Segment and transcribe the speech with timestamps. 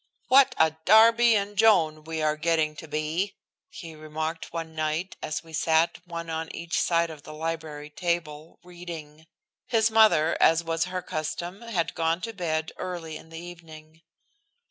[0.29, 3.35] "What a Darby and Joan we are getting to be!"
[3.69, 8.57] he remarked one night as we sat one on each side of the library table,
[8.63, 9.27] reading.
[9.67, 14.01] His mother, as was her custom, had gone to bed early in the evening.